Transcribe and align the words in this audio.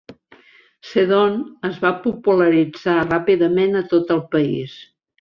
Seddon 0.91 1.35
es 1.69 1.77
va 1.85 1.93
popularitzar 2.07 2.99
ràpidament 3.13 3.83
a 3.85 3.89
tot 3.97 4.19
el 4.21 4.27
país. 4.37 4.79